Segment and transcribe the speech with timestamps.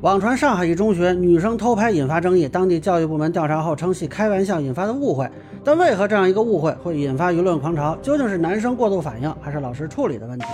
[0.00, 5.28] 网传上海一中学女生偷拍引发争议，当地教育部门调查后称系开玩笑引发的误会。
[5.64, 7.98] 但为何这样一个误会会引发舆论狂潮？
[8.00, 10.46] 究竟是男生过度反应，还是老师处理的问题？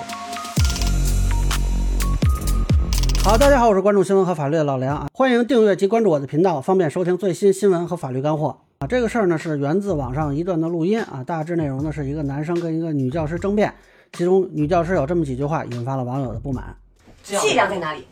[3.22, 8.86] 好，大家好，我是关注新闻和法律的老梁啊，欢迎订阅及关注我的频道，方便收听最新新闻和法律干货啊。
[8.86, 13.74] 这个事儿呢是源自网上一段的录音啊，大致内容呢是一个男生跟一个女教师争辩，
[14.14, 16.74] 其中女教师有这么几句话，引发了网友的不满。
[17.22, 18.06] 气量在哪里？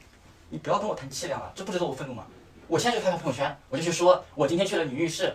[0.52, 2.24] 你不要跟我谈气量了，这不值得我愤怒吗？
[2.68, 5.34] 我现在就发条朋友圈，我就去说，我今天去了女浴室，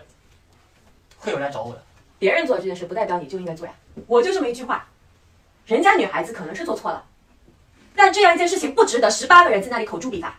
[1.18, 1.82] 会有人来找我的。
[2.20, 3.72] 别人做这件事不代表你就应该做呀。
[4.06, 4.86] 我就这么一句话，
[5.66, 7.04] 人家女孩子可能是做错了，
[7.96, 10.36] 但这样一件事情不值得十八个人在那里口诛笔伐。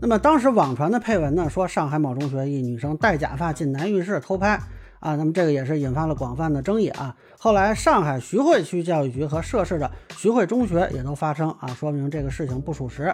[0.00, 4.60] 那么当时网传的配文呢，说上海某中学一女生戴假发进男浴室偷拍
[5.00, 7.16] 啊，那么这个也是引发了广泛的争议啊。
[7.36, 13.12] 后来上海徐汇区教育局和涉事的徐汇中学也都发声啊，说明这个事情不属实。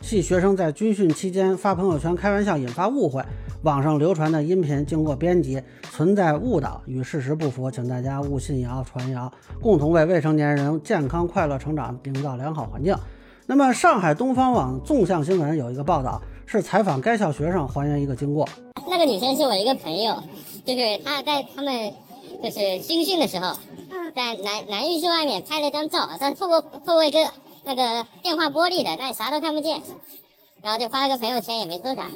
[0.00, 3.22] 系学生在军训期间发朋友圈开玩笑，引发误会。
[3.62, 12.94] 网上流传的音频经过编辑，存在误导，与事实不符，请大家勿信谣传谣，共同为未成年人健康快乐成长营造良好环境。
[13.46, 18.48] 那么，上海东方网纵向新闻有一个报道，是采访该校学生还原一个经过。
[18.88, 20.14] 那个女生是我一个朋友，
[20.64, 21.92] 就是她在他们
[22.40, 23.56] 就是军训的时候，
[24.14, 27.18] 在男男浴室外面拍了张照，但透过透过一个。
[27.66, 29.82] 那个电话玻璃的，但啥都看不见，
[30.62, 32.08] 然后就发了个朋友圈，也没说啥。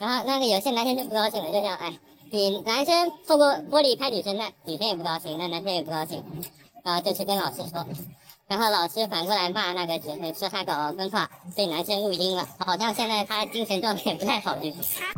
[0.00, 1.96] 然后那个有些男生就不高兴了，就想，哎，
[2.32, 6.20] 你男生透过玻璃拍女生，那女生也不高兴，那男生也不高兴，
[6.82, 7.86] 然后就去跟老师说，
[8.48, 14.72] 然后老师反过来骂那个学生，说他搞分化，被男生录音了，好像现在他精神状态也不太好就。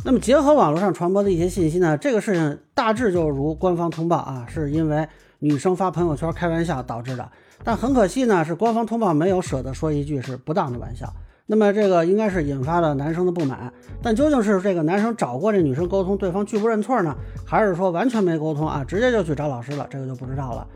[0.05, 7.29] 那么结合网络上传播的一些信息呢，这个事情大致就如官方通报啊，是因为女生发朋友圈开玩笑导致的。
[7.63, 11.11] 但很可惜呢，是官方通报没有舍得说一句是不当的玩笑。
[11.49, 13.71] 那么这个应该是引发了男生的不满。
[14.01, 19.87] 但究竟是这个男生找过这女生沟通，对方拒不认错呢，还是说完全没沟通啊，直接就去找老师了？
[19.89, 20.67] 这个就不知道了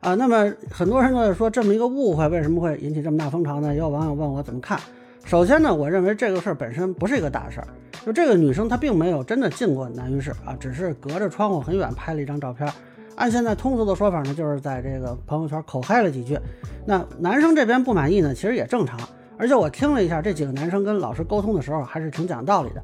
[0.00, 0.14] 啊。
[0.14, 3.72] 那么很多人呢说这么一个误会为什么会引起这么大风潮呢？
[3.72, 4.78] 也有网友问我怎么看。
[5.24, 7.68] 首先呢，我认为这个事儿本身不是一个大事儿，
[8.06, 12.72] 就这个女生她并没有真的进过男浴室啊，只是隔着窗户很远拍了一张照片。
[13.16, 16.38] 按现在通俗的说法呢，就是在这个朋友圈口嗨了几句。
[16.86, 18.98] 那男生这边不满意呢，其实也正常。
[19.38, 22.82] 而且我听了一下，这几个男生跟老师沟通的时候还是挺讲道理的。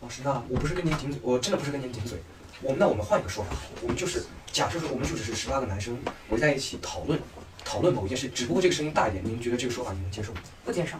[0.00, 2.18] 老师呢，我不是跟您顶嘴，我真的不是跟您顶嘴。
[2.62, 5.96] 我们那我们换一个说法，我们就是假设说我们就只是十八个男生
[6.30, 7.18] 围在一起讨论
[7.64, 9.24] 讨论某一件事，只不过这个声音大一点。
[9.24, 10.40] 您觉得这个说法您能接受吗？
[10.64, 10.96] 不接受。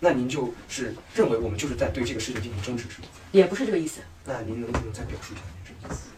[0.00, 3.08] 那您就是认为我们就是在对这个事情进行争执，是吗？
[3.32, 4.00] 也不是这个意思。
[4.24, 6.08] 那您能不能再表述一下您这个意思？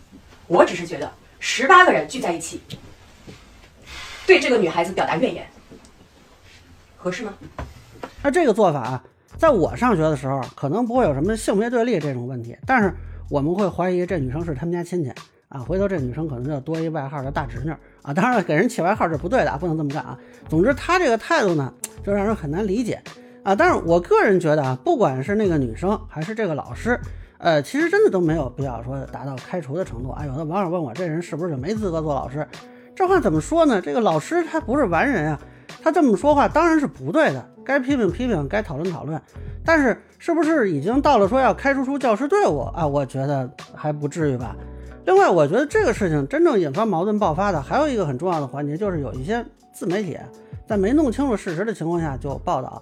[0.47, 1.11] 我只是觉得。
[1.45, 2.61] 十八个人聚在一起，
[4.25, 5.45] 对这个女孩子表达怨言，
[6.97, 7.35] 合适吗？
[8.23, 9.05] 那这个做法啊，
[9.37, 12.95] 在我上学的时候，可能不会有什么性别对立这种问题，但是
[13.29, 15.13] 我们会怀疑这女生是他们家亲戚
[15.49, 18.15] 啊，回头这女生可能就多一外号叫大侄女啊。
[18.15, 20.17] 当然了，给人起外号是不对的，不能这么干啊。
[20.49, 21.75] 总之，他这个态度呢，
[22.07, 23.03] 就让人很难理解
[23.43, 23.53] 啊。
[23.53, 27.01] 但是我个人觉得啊，不管是那个女生还是这个老师。
[27.43, 30.25] 呃，其实真的都没有必要说达到开除的程度啊。
[30.25, 32.47] 有的网友问我，这人是不是就没资格做老师？
[32.95, 33.81] 这话怎么说呢？
[33.81, 35.41] 这个老师他不是完人啊，
[35.83, 39.21] 他这么说话当然是不对的，该批评批评，该讨论讨论。
[39.65, 42.87] 但是是不是已经到了说要开除出教师队伍啊？
[42.87, 44.55] 我觉得还不至于吧。
[45.05, 50.17] 另外，我觉得这个事情真正引发矛盾爆发的还有一个很重要的环节，就是有一些自媒体
[50.65, 52.81] 在没弄清楚事实的情况下就报道。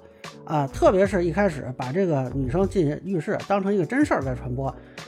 [0.50, 4.66] 啊，特别是一开始把这个女生进浴室当成一个真事儿在传播，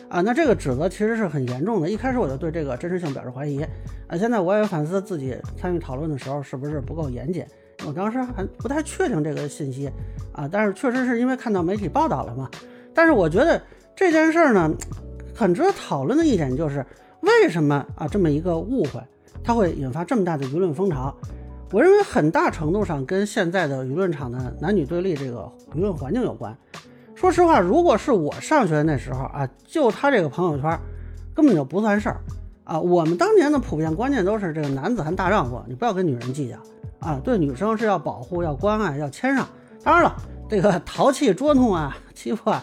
[0.09, 1.91] 啊，那这个指责其实是很严重的。
[1.91, 3.61] 一开始我就对这个真实性表示怀疑，
[4.07, 7.45] 啊，现在我也反思自己参与讨论的时候是不是不够严谨。
[7.85, 9.91] 我当时还不太确定这个信息，
[10.33, 12.49] 啊，但是确实是因为看到媒体报道了嘛。
[12.95, 13.61] 但是我觉得
[13.97, 14.73] 这件事儿呢，
[15.35, 16.87] 很值得讨论的一点就是，
[17.23, 19.01] 为什么啊这么一个误会，
[19.43, 21.13] 它会引发这么大的舆论风潮？
[21.73, 26.55] 我认为很大程度上跟现在的舆论场的男女对立这个舆论环境有关。
[27.15, 30.79] 说实话，如果是我上学那时候啊，就他这个朋友圈，
[31.35, 32.21] 根本就不算事儿
[32.65, 32.79] 啊。
[32.79, 36.57] 我们当年的普遍观念都是这个男子汉大丈夫，你不要跟女人计较
[36.99, 37.19] 啊。
[37.25, 39.49] 对女生是要保护、要关爱、要谦让。
[39.83, 40.15] 当然了，
[40.51, 42.63] 这个淘气、捉弄啊、欺负啊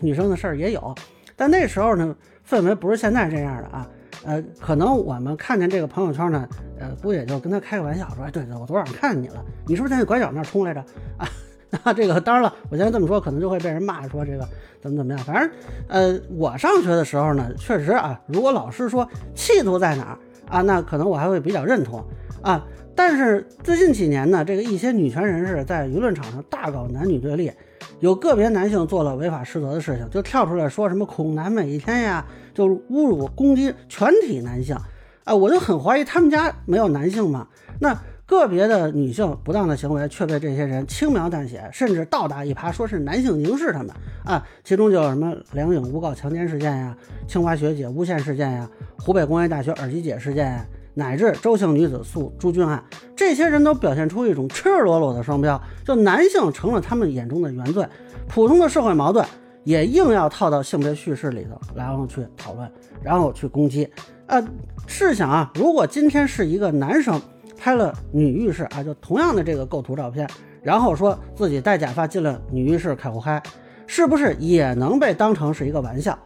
[0.00, 0.92] 女生的事儿也有，
[1.36, 2.16] 但那时候呢，
[2.48, 3.88] 氛围不是现在这样的啊。
[4.28, 6.46] 呃，可能我们看见这个朋友圈呢，
[6.78, 10.80] 呃，不也就跟他开个玩笑，说，哎，对对，我昨晚上看见你了，你是不是在那拐角那冲来着
[11.16, 11.26] 啊？
[11.82, 14.46] 那这个当然了，我现在这么说，可能就会被人骂，说这个
[14.82, 15.24] 怎么怎么样。
[15.24, 15.50] 反正，
[15.88, 20.18] 呃，我上学的时候呢，确实啊，如果老师说气度在哪儿
[20.54, 22.04] 啊，那可能我还会比较认同
[22.42, 22.62] 啊。
[22.94, 27.50] 但是最近几年呢，这个一些女权人士在舆论场上大搞男女对立，
[28.00, 32.24] 有个别男性做了违法失责的事情，就跳出来说什么“恐男每一天”呀，
[32.54, 34.76] 就侮辱攻击全体男性。
[35.24, 37.48] 啊，我就很怀疑他们家没有男性吗？
[37.80, 43.90] 那个别的女性不当的行为却被这些人轻描淡写，甚至倒打一耙，说是男性凝视他们
[44.24, 44.46] 啊。
[44.62, 46.96] 其中就有什么梁颖诬告强奸事件呀，
[47.26, 50.64] 清华学姐诬陷事件呀，湖北工业大学耳机姐事件呀，
[50.98, 52.82] 乃至周姓女子诉朱军案，
[53.14, 57.86] 这些人都表现出一种赤裸裸的双标，就男性成了他们眼中的原罪，
[58.26, 59.24] 普通的社会矛盾
[59.62, 62.68] 也硬要套到性别叙事里头，然后去讨论，
[63.00, 63.88] 然后去攻击。
[64.26, 64.42] 啊，
[64.88, 67.22] 试想啊，如果今天是一个男生
[67.56, 70.28] 拍了女浴室啊，就同样的这个构图照片，
[70.64, 73.40] 然后说自己戴假发进了女浴室开户嗨，
[73.86, 76.18] 是不是也能被当成是一个玩笑？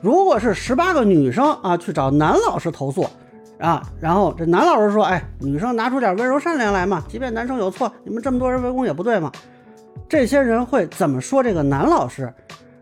[0.00, 3.06] 如果是十八个女生啊去找男老师投诉
[3.58, 9.30] 啊，然后这男老师说，哎，女生拿出点温柔善良来嘛，即便男生有错，你们这么多人围攻也不对嘛？
[10.08, 12.32] 这些人会怎么说这个男老师？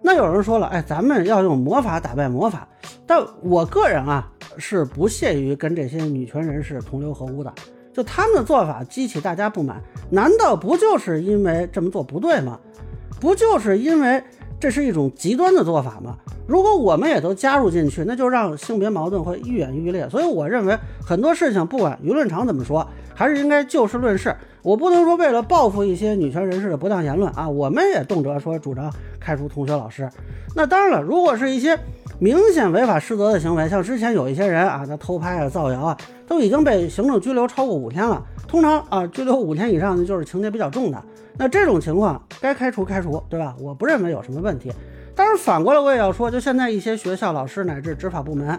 [0.01, 2.67] 那有人说了，哎，咱们要用魔法打败魔法，
[3.07, 4.29] 但我个人啊。
[4.59, 7.51] 是不屑于跟这些女权人士同流合污的，
[7.91, 9.81] 就他们的做法激起大家不满，
[10.11, 12.61] 难道不就是因为这么做不对吗？
[13.19, 14.23] 不就是因为
[14.63, 16.17] 这是一种极端的做法吗？
[16.47, 20.09] 如果我们也都加入进去，那就让性别矛盾会愈演愈烈。
[20.09, 24.33] 所以我认为很多事情，不管舆论场怎么说，还是应该就事论事。
[24.63, 28.89] 我不能说为了报复一些女权人士的不当言论啊，我们也动辄说主张
[29.19, 30.09] 开除同学老师。
[30.55, 31.77] 那当然了，如果是一些。
[32.23, 38.25] 明显违法失责的行为，像之前有一些人啊，他偷拍啊、造谣啊，都已经被行政拘留超过五天了。
[38.47, 41.03] 通常啊，拘留五天以上的就是情节比较重的。
[41.37, 43.57] 那这种情况该开除开除，对吧？
[43.59, 44.71] 我不认为有什么问题。
[45.17, 48.57] 但是反过来我也要说，就现在一些学校老师乃至执法部门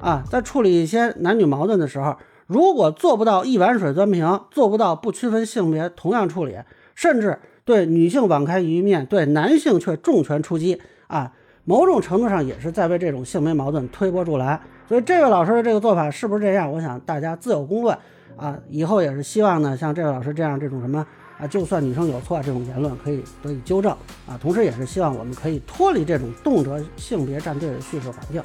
[0.00, 2.16] 啊，在处理一些男女矛盾的时候，
[2.46, 6.56] 如果做不到一碗水端平，做不到不区分性别同样处理，
[6.94, 11.32] 甚至对女性网开一面，对男性却重拳出击啊。
[11.64, 16.70] 某种程度上也是在为这种性别矛盾推波助澜，所以这位老师的这个做法是不是这样？
[16.70, 17.96] 我想大家自有公论
[18.36, 18.58] 啊。
[18.68, 21.06] 以后也是希望呢，像这位老师这样这种什么
[21.38, 23.90] 啊，就算女生有错这种言论可以得以纠正
[24.26, 24.38] 啊。
[24.40, 28.42] 同时也是希望我们可以脱离这种动辄性别站队的叙事环境。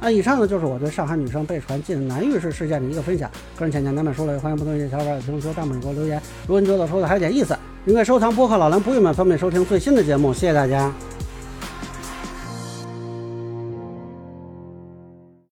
[0.00, 6.20] 那以上呢就是我对上海女生被传进男浴室事件的一个分享，个人浅见难免说了，也欢迎不同意见小伙伴在评论区、弹幕里给我留言。
[6.46, 10.32] 如果你觉得说的还有点意思，您可以收藏播客老蓝不郁闷，方便收听最新的节目。
[10.32, 10.92] 谢谢大家。